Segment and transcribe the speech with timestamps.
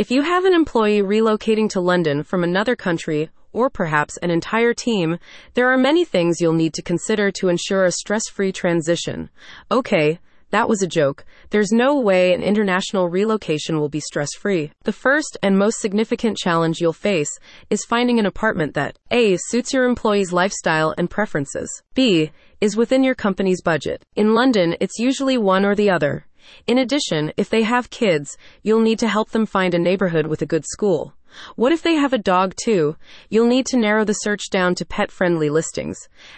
[0.00, 4.72] If you have an employee relocating to London from another country, or perhaps an entire
[4.72, 5.18] team,
[5.52, 9.28] there are many things you'll need to consider to ensure a stress free transition.
[9.70, 10.18] Okay,
[10.52, 11.26] that was a joke.
[11.50, 14.72] There's no way an international relocation will be stress free.
[14.84, 17.38] The first and most significant challenge you'll face
[17.68, 19.36] is finding an apartment that A.
[19.36, 22.30] suits your employee's lifestyle and preferences, B.
[22.62, 24.02] is within your company's budget.
[24.16, 26.24] In London, it's usually one or the other.
[26.66, 30.42] In addition, if they have kids, you'll need to help them find a neighborhood with
[30.42, 31.14] a good school.
[31.56, 32.96] What if they have a dog too?
[33.28, 35.96] You'll need to narrow the search down to pet friendly listings.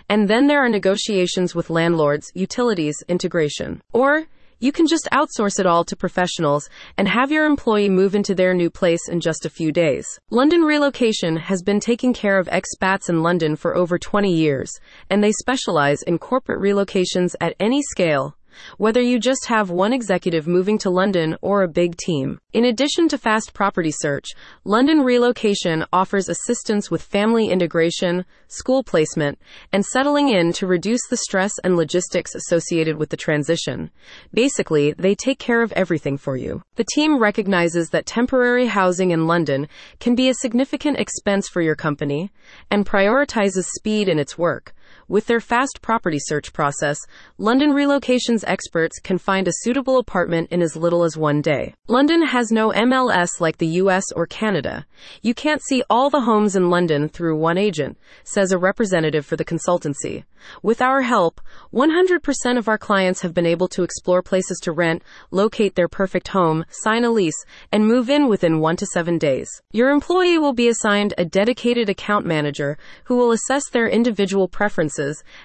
[0.09, 3.83] And then there are negotiations with landlords, utilities, integration.
[3.93, 4.27] Or
[4.63, 8.55] you can just outsource it all to professionals and have your employee move into their
[8.55, 10.07] new place in just a few days.
[10.31, 14.71] London Relocation has been taking care of expats in London for over 20 years,
[15.11, 18.37] and they specialize in corporate relocations at any scale
[18.79, 22.39] whether you just have one executive moving to London or a big team.
[22.53, 24.29] In addition to fast property search,
[24.65, 29.39] London Relocation offers assistance with family integration, school placement,
[29.73, 33.91] and settling in to reduce the stress and logistics associated with the transition.
[34.35, 36.63] Basically, they take care of everything for you.
[36.77, 39.69] The team recognizes that temporary housing in London
[40.01, 42.31] can be a significant expense for your company
[42.71, 44.75] and prioritizes speed in its work.
[45.09, 46.99] With their fast property search process,
[47.39, 51.75] London relocations experts can find a suitable apartment in as little as one day.
[51.89, 54.87] London has no MLS like the US or Canada.
[55.21, 59.37] You can't see all the homes in London through one agent, says a representative for
[59.37, 60.25] the consultancy.
[60.63, 61.41] With our help,
[61.73, 66.29] 100% of our clients have been able to explore places to rent, locate their perfect
[66.29, 69.49] home, sign a lease, and move in within one to seven days.
[69.71, 74.82] Your employee will be assigned a dedicated account manager who will assess their individual preferences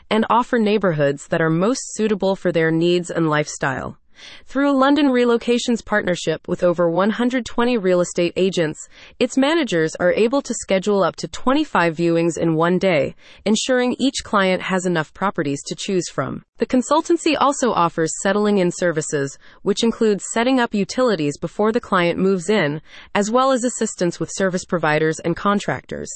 [0.09, 3.97] and offer neighborhoods that are most suitable for their needs and lifestyle.
[4.45, 8.88] Through a London Relocation's partnership with over 120 real estate agents,
[9.19, 14.23] its managers are able to schedule up to 25 viewings in one day, ensuring each
[14.23, 16.44] client has enough properties to choose from.
[16.57, 22.17] The consultancy also offers settling in services, which includes setting up utilities before the client
[22.17, 22.81] moves in,
[23.13, 26.09] as well as assistance with service providers and contractors.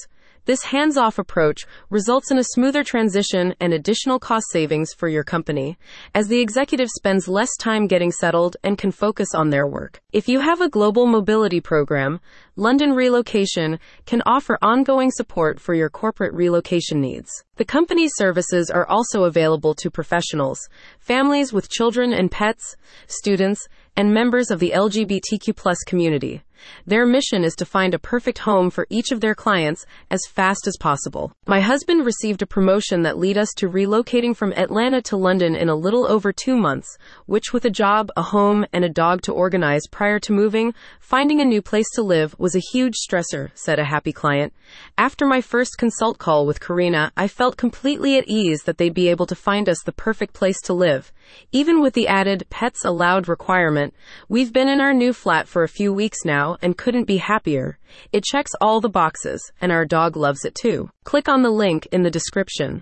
[0.45, 5.23] This hands off approach results in a smoother transition and additional cost savings for your
[5.23, 5.77] company,
[6.15, 10.01] as the executive spends less time getting settled and can focus on their work.
[10.11, 12.19] If you have a global mobility program,
[12.55, 17.29] London Relocation can offer ongoing support for your corporate relocation needs.
[17.57, 20.67] The company's services are also available to professionals,
[20.99, 22.75] families with children and pets,
[23.05, 23.67] students,
[24.01, 26.41] and members of the LGBTQ community.
[26.85, 30.67] Their mission is to find a perfect home for each of their clients as fast
[30.67, 31.31] as possible.
[31.47, 35.69] My husband received a promotion that led us to relocating from Atlanta to London in
[35.69, 39.33] a little over two months, which with a job, a home, and a dog to
[39.33, 43.79] organize prior to moving, finding a new place to live was a huge stressor, said
[43.79, 44.53] a happy client.
[44.97, 49.09] After my first consult call with Karina, I felt completely at ease that they'd be
[49.09, 51.11] able to find us the perfect place to live.
[51.51, 53.90] Even with the added pets allowed requirement,
[54.29, 57.77] we've been in our new flat for a few weeks now and couldn't be happier.
[58.13, 60.89] It checks all the boxes, and our dog loves it too.
[61.03, 62.79] Click on the link in the description.